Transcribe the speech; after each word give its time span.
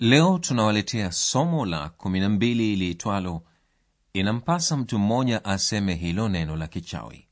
Leo 0.00 0.38
tunawaletea 0.38 1.12
somo 1.12 1.66
la 1.66 1.88
kumi 1.88 2.20
na 2.20 2.28
mbili 2.28 2.76
liitwalo 2.76 3.42
inampasa 4.12 4.76
mtu 4.76 4.98
mmoja 4.98 5.44
aseme 5.44 5.94
hilo 5.94 6.28
neno 6.28 6.56
la 6.56 6.66
kichawi. 6.66 7.28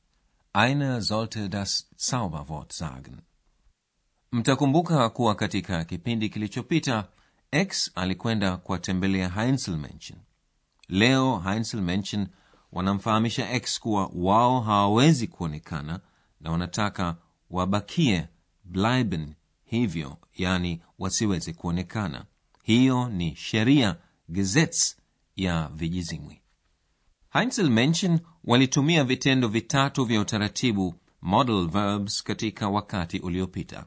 Einer 0.53 1.01
sollte 1.01 1.49
das 1.49 1.87
Zauberwort 1.97 2.73
sagen. 2.73 3.17
Mtakumbuka 4.31 5.09
kuwa 5.09 5.35
katika 5.35 5.83
kipindi 5.85 6.29
kilichopita 6.29 7.07
X 7.51 7.91
alikwenda 7.95 8.57
kuwatembelea 8.57 9.29
heinzelmenchen 9.29 10.17
Leo 10.89 11.39
heinzelmenchen 11.39 12.27
wanamfahamisha 12.71 13.51
X 13.51 13.79
kuwa 13.79 14.11
wao 14.15 14.61
hawawezi 14.61 15.27
kuonekana 15.27 15.99
na 16.41 16.51
wanataka 16.51 17.15
wabakie 17.49 18.27
bleiben 18.63 19.33
hivyo, 19.65 20.17
yani 20.37 20.81
wasiweze 20.99 21.53
kuonekana. 21.53 22.25
Hiyo 22.67 23.09
ni 23.09 23.35
sheria 23.35 23.95
Gesetz 24.29 24.95
ya 25.35 25.69
vijizimwi. 25.75 26.41
Heinzel 27.29 27.65
Heinzelmännchen 27.65 28.19
walitumia 28.43 29.03
vitendo 29.03 29.47
vitatu 29.47 30.05
vya 30.05 30.21
utaratibu 30.21 30.95
model 31.21 31.67
verbs 31.67 32.23
katika 32.23 32.69
wakati 32.69 33.19
uliopita. 33.19 33.85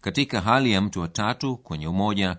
Katika 0.00 0.40
hali 0.40 0.72
ya 0.72 0.80
mtu 0.80 1.00
wa 1.00 1.08
tatu 1.08 1.56
kwenye 1.56 1.88
umoja 1.88 2.38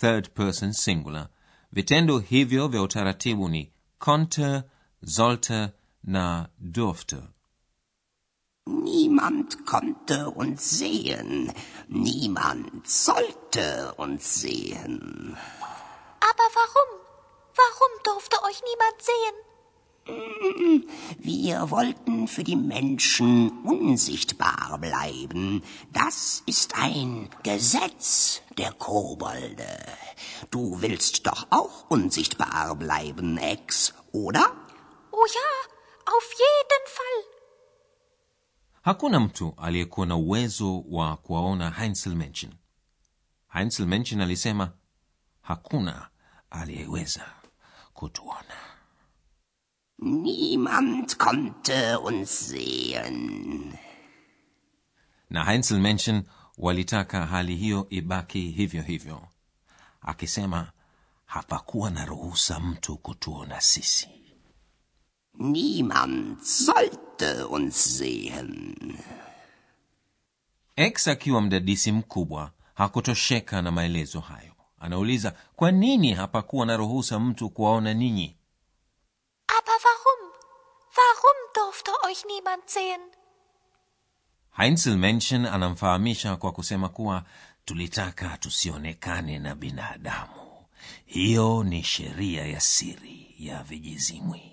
third 0.00 0.30
person 0.30 0.72
singular, 0.72 1.28
vitendo 1.72 2.18
hivyo 2.18 2.68
vya 2.68 2.82
utaratibu 2.82 3.48
ni 3.48 3.72
konnte, 3.98 4.62
sollte 5.04 5.68
na 6.04 6.48
durfte. 6.58 7.16
Niemand 8.70 9.66
konnte 9.66 10.30
uns 10.30 10.78
sehen, 10.78 11.52
niemand 11.88 12.88
sollte 12.88 13.94
uns 13.96 14.40
sehen. 14.40 15.36
Aber 16.20 16.46
warum? 16.54 17.00
Warum 17.56 18.02
durfte 18.04 18.36
euch 18.44 18.62
niemand 18.62 19.02
sehen? 19.02 19.36
Wir 21.18 21.70
wollten 21.70 22.28
für 22.28 22.44
die 22.44 22.56
Menschen 22.56 23.64
unsichtbar 23.64 24.78
bleiben. 24.80 25.62
Das 25.92 26.42
ist 26.46 26.76
ein 26.76 27.28
Gesetz 27.42 28.40
der 28.56 28.72
Kobolde. 28.72 29.84
Du 30.50 30.80
willst 30.80 31.26
doch 31.26 31.46
auch 31.50 31.90
unsichtbar 31.90 32.76
bleiben, 32.76 33.36
Ex, 33.36 33.94
oder? 34.12 34.52
Oh 35.10 35.26
ja, 35.26 36.14
auf 36.14 36.30
jeden 36.32 36.86
Fall. 36.86 37.39
Hakuna 38.82 39.20
mtu 39.20 39.54
aliyekuwa 39.56 40.06
na 40.06 40.16
uwezo 40.16 40.80
wa 40.80 41.16
kuwaona 41.16 41.70
Heinzelmännchen. 41.70 42.50
Heinzelmännchen 43.52 44.20
alisema 44.20 44.72
hakuna 45.42 46.08
aliyeweza 46.50 47.32
kutuona. 47.94 48.54
Niemand 49.98 51.16
konnte 51.16 51.96
uns 51.96 52.48
sehen. 52.48 53.74
na 55.30 55.44
Heinzelmännchen 55.44 56.22
walitaka 56.58 57.26
hali 57.26 57.56
hiyo 57.56 57.86
ibaki 57.90 58.40
hivyo 58.50 58.82
hivyo, 58.82 59.28
akisema 60.00 60.72
hapakuwa 61.24 61.90
na 61.90 62.04
ruhusa 62.04 62.60
mtu 62.60 62.96
kutuona 62.96 63.60
sisi. 63.60 64.08
Niemand 65.34 66.40
sollte 66.42 67.09
uns 67.50 67.98
sehen. 67.98 68.76
X 70.76 71.08
akiwa 71.08 71.40
mdadisi 71.40 71.92
mkubwa 71.92 72.50
hakutosheka 72.74 73.62
na 73.62 73.70
maelezo 73.70 74.20
hayo. 74.20 74.52
Anauliza, 74.80 75.34
kwa 75.56 75.70
nini 75.72 76.12
hapakuwa 76.14 76.66
na 76.66 76.76
ruhusa 76.76 77.18
mtu 77.20 77.50
kuwaona 77.50 77.94
ninyi? 77.94 78.36
Aber 79.58 79.74
warum? 79.84 80.32
Warum 80.96 81.36
durfte 81.54 81.90
euch 82.08 82.24
niemand 82.24 82.62
sehen? 82.66 83.00
Heinzelmännchen 84.56 85.46
anamfahamisha 85.46 86.36
kwa 86.36 86.52
kusema 86.52 86.88
kuwa 86.88 87.24
tulitaka 87.64 88.36
tusionekane 88.38 89.38
na 89.38 89.54
binadamu. 89.54 90.64
Hiyo 91.06 91.64
ni 91.64 91.82
sheria 91.82 92.46
ya 92.46 92.60
siri 92.60 93.34
ya 93.38 93.62
vijizimwi. 93.62 94.49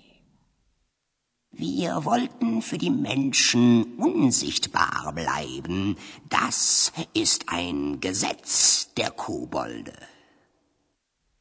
Wir 1.60 2.04
wollten 2.04 2.62
für 2.62 2.78
die 2.78 2.88
Menschen 2.90 3.96
unsichtbar 3.96 5.12
bleiben. 5.12 5.96
Das 6.28 6.92
ist 7.14 7.48
ein 7.48 7.98
Gesetz 7.98 8.94
der 8.96 9.10
Kobolde. 9.10 9.92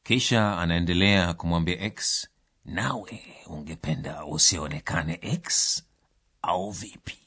Kisha 0.03 0.57
anaendelea 0.57 1.35
kumwambia 1.35 1.79
X, 1.85 2.29
nawe 2.63 3.19
ungependa 3.45 4.25
usionekane 4.25 5.19
X 5.21 5.83
au 6.41 6.71
vipi? 6.71 7.19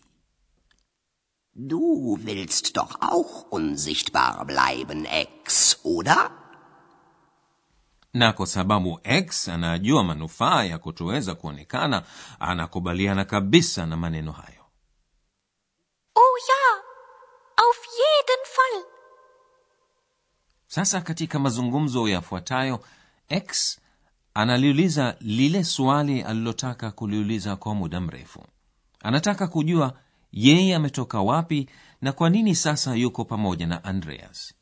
Du 1.55 2.19
willst 2.23 2.77
doch 2.77 3.01
auch 3.01 3.53
unsichtbar 3.53 4.45
bleiben, 4.47 5.05
Ex, 5.05 5.79
oder? 5.85 6.40
Na 8.15 8.33
kwa 8.33 8.47
sababu 8.47 9.01
X 9.05 9.49
anajua 9.49 10.05
manufaa 10.05 10.65
ya 10.65 10.79
kutoweza 10.79 11.35
kuonekana, 11.35 12.03
anakubaliana 12.41 13.25
kabisa 13.25 13.87
na 13.87 13.97
maneno 13.97 14.33
hayo. 14.33 14.65
Oh 16.15 16.39
ya 16.49 16.83
auf 17.57 17.77
jeden 17.97 18.45
Fall. 18.45 18.85
Sasa 20.67 21.01
katika 21.01 21.39
mazungumzo 21.39 22.09
yafuatayo, 22.09 22.85
X 23.29 23.81
analiuliza 24.35 25.17
lile 25.21 25.65
swali 25.65 26.23
alilotaka 26.23 26.91
kuliuliza 26.91 27.57
kwa 27.57 27.75
muda 27.75 28.01
mrefu. 28.01 28.45
Anataka 29.03 29.47
kujua 29.49 29.99
yeye 30.33 30.75
ametoka 30.75 31.21
wapi 31.21 31.69
na 32.01 32.13
kwa 32.13 32.31
nini 32.31 32.55
sasa 32.55 32.95
yuko 32.95 33.25
pamoja 33.25 33.67
na 33.67 33.85
Andreas. 33.85 34.55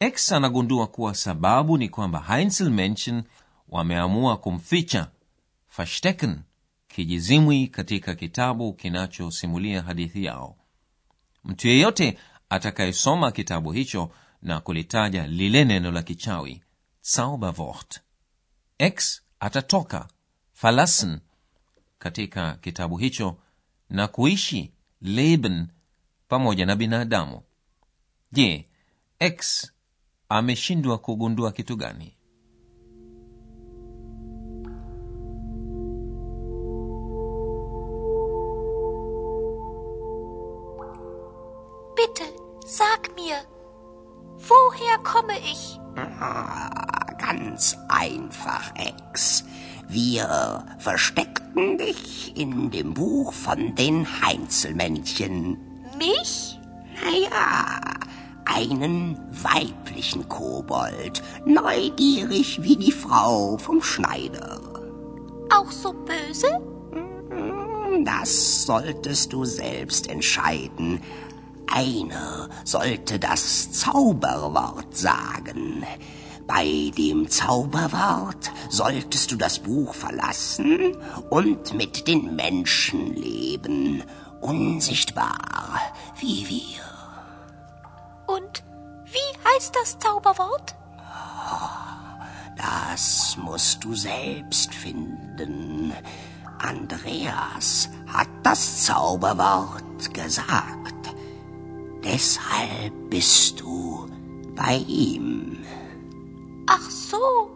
X 0.00 0.32
anagundua 0.32 0.86
kuwa 0.86 1.14
sababu 1.14 1.78
ni 1.78 1.88
kwamba 1.88 2.20
Heinzelmännchen 2.20 3.22
wameamua 3.68 4.36
kumficha 4.36 5.10
verstecken 5.76 6.38
kijizimwi 6.88 7.66
katika 7.68 8.14
kitabu 8.14 8.72
kinachosimulia 8.72 9.82
hadithi 9.82 10.24
yao. 10.24 10.56
Mtu 11.44 11.68
yeyote 11.68 12.18
atakayesoma 12.48 13.32
kitabu 13.32 13.72
hicho 13.72 14.10
na 14.42 14.60
kulitaja 14.60 15.26
lile 15.26 15.64
neno 15.64 15.90
la 15.90 16.02
kichawi 16.02 16.62
Zauberwort, 17.02 18.00
X 18.78 19.22
atatoka 19.40 20.08
verlassen 20.62 21.18
katika 21.98 22.54
kitabu 22.54 22.96
hicho 22.96 23.36
na 23.90 24.08
kuishi 24.08 24.72
leben 25.02 25.66
pamoja 26.28 26.66
na 26.66 26.76
binadamu. 26.76 27.42
Je, 28.32 28.68
X 29.18 29.72
ameshindwa 30.28 30.98
kugundua 30.98 31.52
kitu 31.52 31.76
gani? 31.76 32.12
Bitte, 41.96 42.24
sag 42.66 43.14
mir, 43.16 43.36
woher 44.38 44.98
komme 45.02 45.38
ich? 45.38 45.80
Ah, 46.20 46.68
ganz 47.18 47.76
einfach, 47.88 48.72
Ex. 48.76 49.44
Wir 49.88 50.64
versteckten 50.78 51.78
dich 51.78 52.36
in 52.36 52.70
dem 52.70 52.92
Buch 52.92 53.32
von 53.32 53.74
den 53.76 54.06
Heinzelmännchen. 54.20 55.56
Mich? 55.96 56.58
Naja, 57.02 57.80
einen 58.46 59.18
weiblichen 59.30 60.28
Kobold, 60.28 61.22
neugierig 61.44 62.62
wie 62.62 62.76
die 62.76 62.92
Frau 62.92 63.58
vom 63.58 63.82
Schneider. 63.82 64.60
Auch 65.50 65.70
so 65.70 65.92
böse? 65.92 66.48
Das 68.04 68.64
solltest 68.64 69.32
du 69.32 69.44
selbst 69.44 70.08
entscheiden. 70.08 71.00
Einer 71.66 72.48
sollte 72.64 73.18
das 73.18 73.72
Zauberwort 73.72 74.96
sagen. 74.96 75.84
Bei 76.46 76.92
dem 76.96 77.28
Zauberwort 77.28 78.52
solltest 78.70 79.32
du 79.32 79.36
das 79.36 79.58
Buch 79.58 79.94
verlassen 79.94 80.96
und 81.30 81.74
mit 81.74 82.06
den 82.06 82.36
Menschen 82.36 83.14
leben, 83.14 84.04
unsichtbar 84.40 85.80
wie 86.20 86.48
wir. 86.48 86.85
Und 88.26 88.64
wie 89.04 89.30
heißt 89.48 89.74
das 89.76 89.98
Zauberwort? 89.98 90.74
Das 92.56 93.36
musst 93.36 93.84
du 93.84 93.94
selbst 93.94 94.74
finden. 94.74 95.92
Andreas 96.58 97.88
hat 98.06 98.28
das 98.42 98.84
Zauberwort 98.84 100.14
gesagt. 100.14 101.14
Deshalb 102.02 103.10
bist 103.10 103.60
du 103.60 104.08
bei 104.54 104.76
ihm. 104.76 105.64
Ach 106.66 106.90
so. 106.90 107.50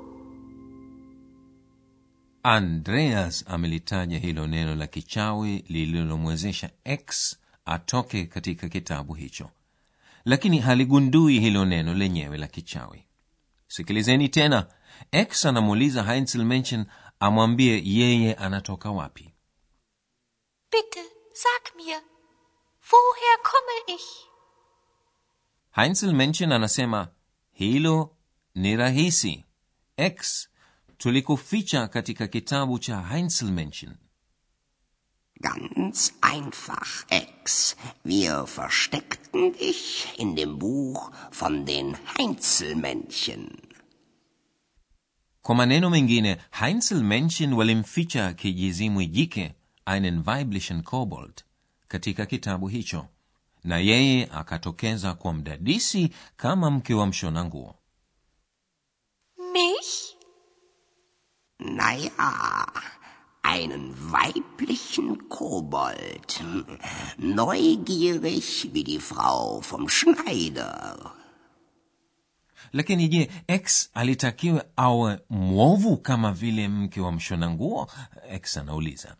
andreas 2.43 3.44
amelitaja 3.46 4.19
hilo 4.19 4.46
neno 4.46 4.75
la 4.75 4.87
kichawi 4.87 5.64
lililomwezesha 5.69 6.70
x 6.84 7.37
atoke 7.64 8.26
katika 8.26 8.69
kitabu 8.69 9.14
hicho 9.14 9.50
lakini 10.25 10.58
haligundui 10.58 11.40
hilo 11.40 11.64
neno 11.64 11.94
lenyewe 11.94 12.38
la 12.38 12.46
kichawi. 12.46 13.06
Sikilizeni 13.69 14.28
tena. 14.28 14.67
X 15.12 15.46
anamuuliza 15.46 16.02
heinzelmenschen 16.02 16.87
amwambie 17.20 17.82
yeye 17.84 18.34
anatoka 18.34 18.90
wapi. 18.90 19.34
Bitte, 20.72 21.02
sag 21.32 21.76
mir, 21.76 22.02
woher 22.93 23.38
komme 23.43 23.96
ich? 23.96 24.06
heinzelmenschen 25.70 26.52
anasema 26.52 27.08
hilo 27.52 28.16
ni 28.55 28.76
rahisi. 28.76 29.44
X 29.96 30.49
tulikuficha 30.96 31.88
katika 31.88 32.26
kitabu 32.26 32.78
cha 32.78 33.02
heinzelmenschen 33.02 33.96
Ganz 35.42 36.12
einfach, 36.20 37.04
Ex. 37.08 37.76
Wir 38.04 38.46
versteckten 38.46 39.52
dich 39.54 40.08
in 40.19 40.37
dem 40.37 40.58
Buch 40.58 41.10
von 41.31 41.64
den 41.66 41.96
Heinzelmännchen. 42.19 43.50
kwa 45.42 45.54
maneno 45.54 45.90
mengine 45.90 46.37
heinzelmenschen 46.60 47.52
walimficha 47.54 48.32
kijizimwi 48.34 49.06
jike 49.06 49.54
einen 49.87 50.26
weiblichen 50.26 50.82
kobold 50.82 51.44
katika 51.88 52.26
kitabu 52.26 52.69
hicho 52.69 53.06
na 53.64 53.78
yeye 53.78 54.28
akatokeza 54.32 55.14
kwa 55.14 55.32
mdadisi 55.32 56.10
kama 56.37 56.70
mke 56.70 56.94
wa 56.94 57.06
mshona 57.06 57.44
nguo 57.44 57.75
Mich? 59.52 60.16
Naja, 61.58 62.10
einen 63.55 63.94
weiblichen 64.12 65.29
Kobold. 65.29 66.31
Neugierig 67.19 68.70
wie 68.73 68.85
die 68.85 69.00
Frau 69.00 69.61
vom 69.61 69.88
Schneider. 69.88 71.12
lakini 72.73 73.08
je 73.08 73.31
x 73.47 73.91
alitakiwe 73.94 74.62
awe 74.76 75.19
mwovu 75.31 75.97
kama 75.97 76.32
vile 76.32 76.69
mke 76.69 77.00
wa 77.00 77.12
mshona 77.12 77.50
nguo 77.50 77.91
x 78.31 78.56
anauliza 78.56 79.17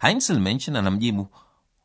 heinzelmenschen 0.00 0.76
anamjibu 0.76 1.28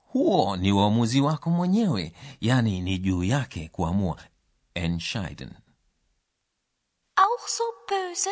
huo 0.07 0.57
ni 0.57 0.71
uamuzi 0.71 1.21
wako 1.21 1.49
mwenyewe 1.49 2.13
yani 2.41 2.81
ni 2.81 2.97
juu 2.97 3.23
yake 3.23 3.69
kuamua 3.71 4.17
entscheiden 4.73 5.49
Auch 7.15 7.47
so 7.47 7.63
böse? 7.89 8.29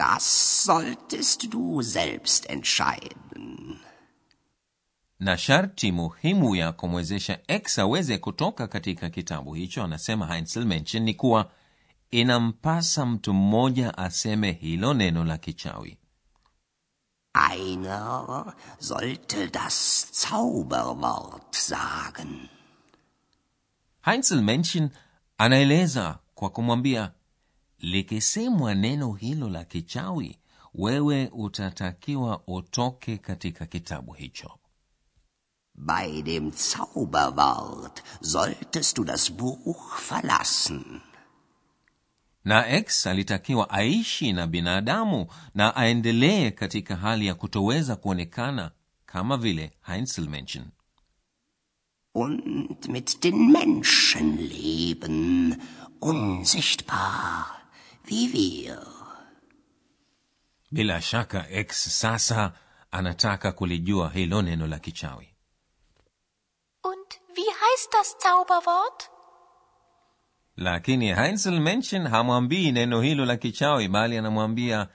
Das 0.00 0.24
solltest 0.64 1.38
du 1.52 1.82
selbst 1.82 2.46
entscheiden. 2.50 3.78
na 5.18 5.36
sharti 5.38 5.92
muhimu 5.92 6.56
ya 6.56 6.72
kumwezesha 6.72 7.38
x 7.48 7.78
aweze 7.78 8.18
kutoka 8.18 8.66
katika 8.68 9.10
kitabu 9.10 9.54
hicho 9.54 9.84
anasema 9.84 10.26
heinzelmenschen 10.26 11.02
ni 11.02 11.14
kuwa 11.14 11.50
inampasa 12.10 13.06
mtu 13.06 13.34
mmoja 13.34 13.98
aseme 13.98 14.52
hilo 14.52 14.94
neno 14.94 15.24
la 15.24 15.38
kichawi 15.38 15.98
Einer 17.52 18.54
sollte 18.78 19.48
das 19.48 20.06
Zauberwort 20.12 21.54
sagen. 21.56 22.48
heinzelmenschen 24.04 24.90
anaeleza 25.38 26.18
kwa 26.34 26.50
kumwambia 26.50 27.12
likisemwa 27.80 28.74
neno 28.74 29.12
hilo 29.12 29.48
la 29.48 29.64
kichawi 29.64 30.38
wewe 30.74 31.28
utatakiwa 31.32 32.42
utoke 32.46 33.18
katika 33.18 33.66
kitabu 33.66 34.12
hicho. 34.12 34.50
Bei 35.74 36.22
dem 36.22 36.50
Zauberwort 36.50 38.02
solltest 38.22 38.96
du 38.96 39.04
das 39.04 39.32
Buch 39.32 39.98
verlassen. 40.08 41.00
na 42.44 42.68
x 42.68 43.06
alitakiwa 43.06 43.70
aishi 43.70 44.32
na 44.32 44.46
binadamu 44.46 45.26
na 45.54 45.76
aendelee 45.76 46.50
katika 46.50 46.96
hali 46.96 47.26
ya 47.26 47.34
kutoweza 47.34 47.96
kuonekana 47.96 48.70
kama 49.06 49.36
vile 49.36 49.72
heinzelmenschen 49.86 50.64
Und 52.14 52.88
mit 52.88 53.22
den 53.22 53.50
Menschen 53.52 54.36
leben, 54.36 55.56
unsichtbar 56.00 57.59
wie 58.04 58.32
wir. 58.32 58.86
bila 60.72 61.00
shaka 61.02 61.46
x 61.50 62.00
sasa 62.00 62.52
anataka 62.90 63.52
kulijua 63.52 64.10
hilo 64.10 64.42
neno 64.42 64.66
la 64.66 64.78
kichawi 64.78 65.28
Und 66.82 67.20
wie 67.36 67.50
heißt 67.62 67.92
das 67.92 68.18
Zauberwort? 68.18 69.10
lakini 70.56 71.14
heinzelmenschen 71.14 72.06
hamwambii 72.08 72.72
neno 72.72 73.00
hilo 73.00 73.24
la 73.24 73.36
kichawi 73.36 73.88
bali 73.88 74.18
anamwambia 74.18 74.88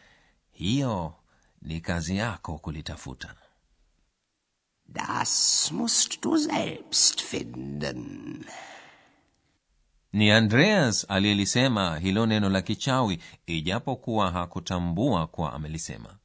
hiyo 0.52 1.14
ni 1.62 1.82
kazi 1.82 2.18
yako 2.18 2.58
kulitafuta 2.58 3.36
Das 4.88 5.72
musst 5.72 6.22
du 6.24 6.38
selbst 6.38 7.22
finden. 7.22 8.46
Ni 10.16 10.32
andreas 10.32 11.06
aliyelisema 11.10 11.98
hilo 12.00 12.26
neno 12.26 12.50
la 12.50 12.62
kichawi 12.62 13.20
ijapokuwa 13.46 14.32
hakutambua 14.32 15.28
kuwa 15.28 15.54
amelisema 15.54 16.18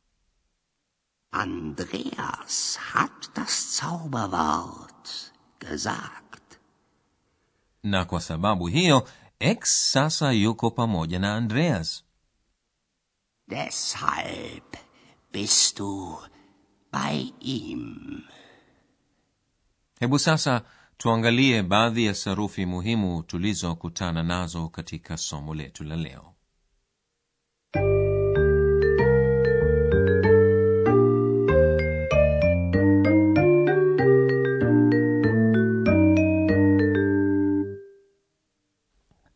Andreas 1.32 2.78
hat 2.78 3.36
das 3.36 3.80
Zauberwort 3.80 5.32
gesagt. 5.60 6.58
na 7.82 8.04
kwa 8.04 8.20
sababu 8.20 8.66
hiyo 8.66 9.08
x 9.38 9.92
sasa 9.92 10.32
yuko 10.32 10.70
pamoja 10.70 11.18
na 11.18 11.34
andreas 11.36 12.04
Deshalb 13.48 14.76
bist 15.32 15.78
du 15.78 16.18
bei 16.92 17.34
ihm. 17.40 18.22
hebu 20.00 20.18
sasa 20.18 20.62
tuangalie 21.00 21.62
baadhi 21.62 22.04
ya 22.06 22.14
sarufi 22.14 22.66
muhimu 22.66 23.22
tulizokutana 23.22 24.22
nazo 24.22 24.68
katika 24.68 25.16
somo 25.16 25.54
letu 25.54 25.84
la 25.84 25.96
leo. 25.96 26.34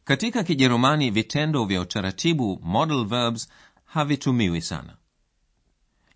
Katika 0.05 0.45
kijerumani 0.45 1.11
vitendo 1.11 1.65
vya 1.65 1.81
utaratibu 1.81 2.61
model 2.63 3.05
verbs 3.05 3.49
havitumiwi 3.85 4.61
sana. 4.63 4.97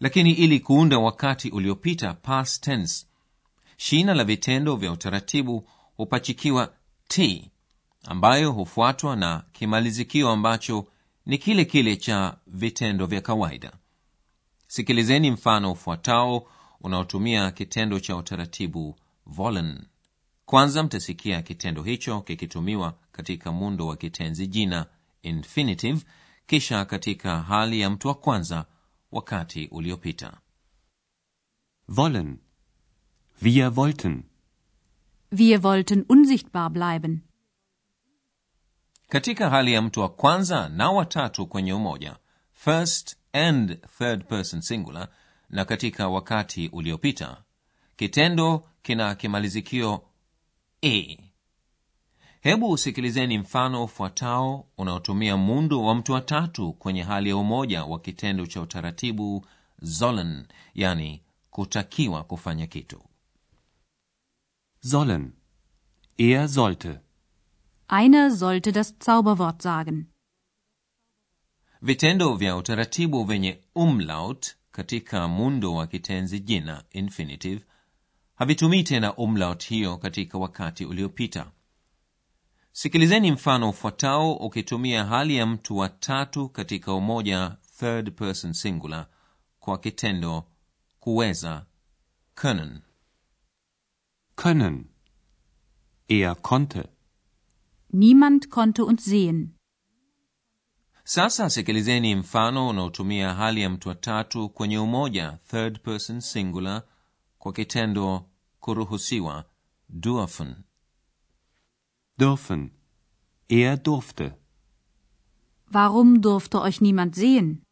Lakini 0.01 0.33
ili 0.33 0.61
kuunda 0.61 0.99
wakati 0.99 1.51
uliopita 1.51 2.15
past 2.15 2.65
tense 2.65 3.08
shina 3.81 4.15
la 4.15 4.25
vitendo 4.25 4.77
vya 4.77 4.93
utaratibu 4.93 5.69
hupachikiwa 5.97 6.73
t 7.09 7.51
ambayo 8.05 8.53
hufuatwa 8.53 9.17
na 9.17 9.45
kimalizikio 9.53 10.31
ambacho 10.31 10.87
ni 11.27 11.39
kile 11.39 11.65
kile 11.65 11.97
cha 11.97 12.37
vitendo 12.47 13.07
vya 13.07 13.21
kawaida. 13.21 13.73
Sikilizeni 14.67 15.31
mfano 15.31 15.73
ufuatao 15.73 16.47
unaotumia 16.81 17.51
kitendo 17.51 18.01
cha 18.01 18.17
utaratibu 18.17 18.97
volen. 19.27 19.83
Kwanza 20.45 20.83
mtasikia 20.83 21.43
kitendo 21.43 21.83
hicho 21.83 22.21
kikitumiwa 22.21 22.95
katika 23.13 23.53
muundo 23.53 23.87
wa 23.87 23.97
kitenzi 23.97 24.47
jina 24.47 24.87
infinitive 25.23 26.01
kisha 26.47 26.85
katika 26.85 27.41
hali 27.43 27.81
ya 27.81 27.91
mtu 27.91 28.09
wa 28.09 28.15
kwanza 28.15 28.65
wakati 29.13 29.67
uliopita. 29.67 30.33
Wollen. 31.97 32.39
Wir 33.41 33.77
wollten. 33.77 34.25
Wir 35.31 35.63
wollten 35.63 36.03
unsichtbar 36.09 36.71
bleiben. 36.71 37.21
katika 39.09 39.51
hali 39.51 39.73
ya 39.73 39.83
mtu 39.83 40.01
wa 40.01 40.09
kwanza 40.09 40.69
na 40.69 40.91
watatu 40.91 41.47
kwenye 41.47 41.73
umoja 41.73 42.17
first 42.53 43.17
and 43.33 43.81
third 43.99 44.25
person 44.25 44.61
singular 44.61 45.09
na 45.51 45.65
katika 45.65 46.09
wakati 46.09 46.69
uliopita 46.69 47.43
kitendo 47.97 48.69
kina 48.83 49.15
kimalizikio 49.15 50.03
e 50.83 51.19
hebu 52.41 52.71
usikilizeni 52.71 53.39
mfano 53.39 53.85
ufuatao 53.85 54.67
unaotumia 54.79 55.37
muundo 55.37 55.83
wa 55.83 55.95
mtu 55.95 56.13
wa 56.13 56.21
tatu 56.21 56.73
kwenye 56.73 57.03
hali 57.03 57.29
ya 57.29 57.37
umoja 57.37 57.85
wa 57.85 57.99
kitendo 58.01 58.47
cha 58.47 58.61
utaratibu 58.61 59.47
sollen 59.85 60.47
yani 60.75 61.23
kutakiwa 61.51 62.25
kufanya 62.25 62.67
kitu 62.67 63.01
Sollen. 64.81 65.33
Er 66.19 66.49
sollte. 66.49 67.01
Einer 67.89 68.31
sollte 68.31 68.73
das 68.73 68.99
Zauberwort 68.99 69.63
sagen. 69.63 70.07
vitendo 71.81 72.35
vya 72.37 72.57
utaratibu 72.57 73.25
vyenye 73.25 73.61
umlaut 73.75 74.57
katika 74.73 75.29
muundo 75.29 75.75
wa 75.75 75.87
kitenzi 75.87 76.41
jina 76.41 76.85
infinitive 76.91 77.65
havitumii 78.35 78.83
tena 78.83 79.17
umlaut 79.17 79.65
hiyo 79.69 79.97
katika 79.99 80.39
wakati 80.39 80.85
uliopita 80.85 81.53
sikilizeni 82.73 83.33
mfano 83.33 83.71
ufuatao 83.71 84.33
ukitumia 84.33 85.05
hali 85.05 85.37
ya 85.37 85.47
mtu 85.47 85.77
wa 85.77 85.89
tatu 85.89 86.49
katika 86.49 86.95
umoja 86.95 87.57
third 87.79 88.13
person 88.13 88.53
singular 88.53 89.07
kwa 89.61 89.79
kitendo 89.79 90.45
kuweza 91.01 91.67
können 92.35 92.81
Können. 94.43 94.77
Er 96.09 96.35
konnte. 96.37 96.89
Niemand 97.91 98.51
konnte 98.51 98.85
uns 98.85 99.05
sehen. 99.05 99.55
sasa 101.05 101.51
sikilizeni 101.51 102.15
mfano 102.15 102.69
unaotumia 102.69 103.35
hali 103.35 103.61
ya 103.63 103.71
mtu 103.71 103.89
wa 103.89 103.95
tatu 103.95 104.49
kwenye 104.49 104.79
umoja 104.79 105.39
third 105.51 105.81
person 105.81 106.21
singular 106.21 106.83
kwa 107.39 107.53
kitendo 107.53 108.25
kuruhusiwa 108.61 109.45
dürfen 109.89 110.55
Dürfen. 112.19 112.71
Er 113.49 113.77
durfte. 113.77 114.35
Warum 115.73 116.21
durfte 116.21 116.59
euch 116.61 116.81
niemand 116.81 117.15
sehen? 117.15 117.63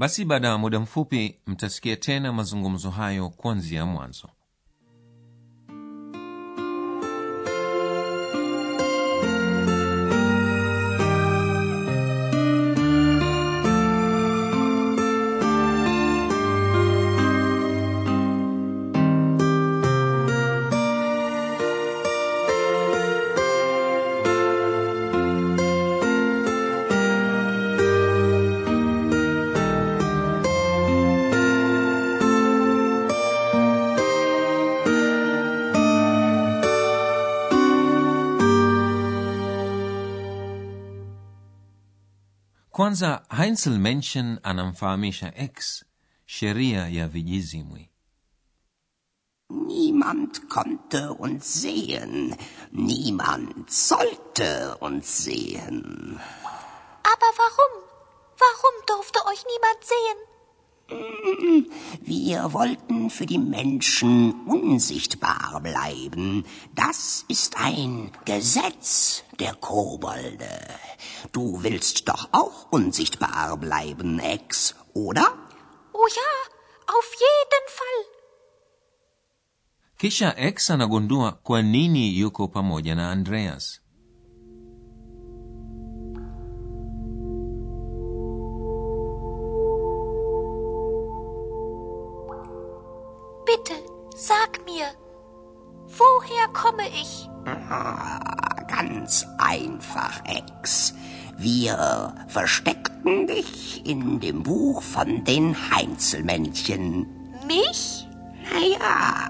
Basi 0.00 0.24
baada 0.24 0.48
ya 0.48 0.58
muda 0.58 0.80
mfupi 0.80 1.38
mtasikia 1.46 1.96
tena 1.96 2.32
mazungumzo 2.32 2.90
hayo 2.90 3.28
kuanzia 3.30 3.86
mwanzo 3.86 4.28
kwanza 42.80 43.22
heinzelmenschen 43.28 44.38
anamfahamisha 44.42 45.32
x 45.36 45.84
sheria 46.26 46.88
ya 46.88 47.08
vijizimwi 47.08 47.90
Niemand 49.50 50.48
konnte 50.48 51.12
uns 51.12 51.62
sehen. 51.62 52.36
Niemand 52.72 53.70
sollte 53.70 54.76
uns 54.80 55.24
sehen. 55.24 56.18
Aber 57.12 57.30
warum? 57.42 57.72
Warum 58.38 58.74
durfte 58.86 59.18
euch 59.26 59.44
niemand 59.52 59.84
sehen? 59.84 60.29
Wir 62.02 62.52
wollten 62.52 63.10
für 63.10 63.26
die 63.26 63.38
Menschen 63.38 64.34
unsichtbar 64.46 65.60
bleiben. 65.62 66.44
Das 66.74 67.24
ist 67.28 67.56
ein 67.58 68.10
Gesetz 68.24 69.22
der 69.38 69.54
Kobolde. 69.54 70.50
Du 71.32 71.62
willst 71.62 72.08
doch 72.08 72.28
auch 72.32 72.70
unsichtbar 72.70 73.56
bleiben, 73.56 74.18
Ex, 74.18 74.74
oder? 74.94 75.26
Oh 75.92 76.06
ja, 76.20 76.30
auf 76.96 77.08
jeden 77.26 77.66
Fall. 77.78 78.04
kisha 79.98 80.34
x 80.38 80.70
anagundua 80.70 81.32
kwa 81.32 81.62
nini 81.62 82.18
yuko 82.18 82.48
pamoja 82.48 82.94
na 82.94 83.10
andreas 83.10 83.80
mir, 94.80 94.86
woher 95.86 96.48
komme 96.52 96.88
ich? 96.88 97.28
Ah, 97.46 98.20
ganz 98.68 99.26
einfach, 99.38 100.22
Ex. 100.24 100.94
Wir 101.36 102.14
versteckten 102.28 103.26
dich 103.26 103.86
in 103.86 104.20
dem 104.20 104.42
Buch 104.42 104.82
von 104.82 105.24
den 105.24 105.56
Heinzelmännchen. 105.70 107.06
Mich? 107.46 108.06
Naja, 108.52 109.28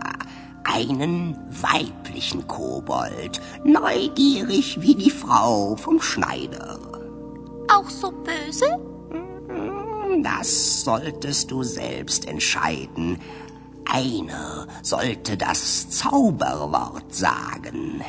einen 0.64 1.36
weiblichen 1.50 2.46
Kobold, 2.46 3.40
neugierig 3.64 4.80
wie 4.80 4.94
die 4.94 5.10
Frau 5.10 5.76
vom 5.76 6.00
Schneider. 6.00 6.78
Auch 7.72 7.88
so 7.88 8.10
böse? 8.10 8.78
Das 10.22 10.82
solltest 10.82 11.50
du 11.50 11.62
selbst 11.62 12.26
entscheiden. 12.26 13.18
Einer 13.92 14.68
sollte 14.82 15.36
das 15.36 15.90
Zauberwort 15.90 17.12
sagen. 17.12 18.04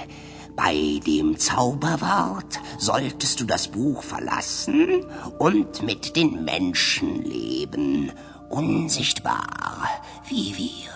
Bei 0.56 1.00
dem 1.08 1.40
Zauberwort 1.40 2.60
solltest 2.78 3.40
du 3.40 3.46
das 3.46 3.68
Buch 3.68 4.04
verlassen 4.04 5.04
und 5.40 5.82
mit 5.82 6.16
den 6.16 6.44
Menschen 6.44 7.24
leben, 7.24 8.12
unsichtbar 8.50 9.88
wie 10.28 10.56
wir. 10.56 10.92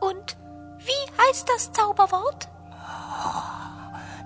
Und 0.00 0.36
wie 0.78 1.22
heißt 1.22 1.48
das 1.48 1.70
Zauberwort? 1.70 2.48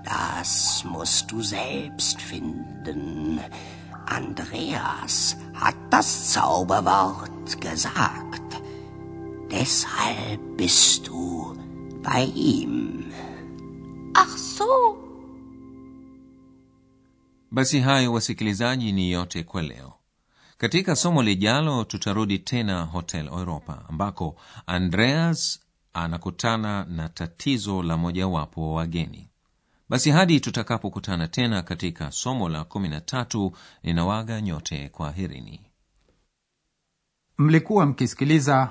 Das 0.03 0.83
musst 0.85 1.31
du 1.31 1.43
selbst 1.43 2.23
finden. 2.23 3.39
Andreas 4.07 5.37
hat 5.55 5.77
das 5.91 6.33
Zauberwort 6.33 7.61
gesagt. 7.61 8.30
Deshalb 9.51 10.57
bist 10.57 11.07
du 11.09 11.57
bei 12.03 12.25
ihm. 12.35 13.05
Ach 14.15 14.37
so. 14.39 14.97
basi 17.53 17.81
hayo 17.81 18.13
wasikilizaji 18.13 18.93
ni 18.93 19.11
yote 19.11 19.43
kwa 19.45 19.63
leo 19.63 19.93
katika 20.59 20.97
somo 20.97 21.23
lijalo 21.23 21.85
tutarudi 21.85 22.39
tena 22.39 22.83
hotel 22.83 23.27
europa 23.27 23.85
ambako 23.89 24.37
andreas 24.67 25.61
anakutana 25.93 26.85
na 26.85 27.09
tatizo 27.09 27.83
la 27.83 27.97
mojawapo 27.97 28.69
wa 28.71 28.75
wageni 28.77 29.29
basi 29.89 30.11
hadi 30.11 30.41
tutakapokutana 30.41 31.29
tena 31.29 31.63
katika 31.63 32.13
somo 32.13 32.49
la 32.49 32.65
kumi 32.65 32.89
na 32.89 33.01
tatu 33.01 33.53
ninawaga 33.83 34.41
nyote 34.41 34.89
kwa 34.89 35.13
herini 35.13 35.61
mlikuwa 37.39 37.87
mkisikiliza 37.87 38.71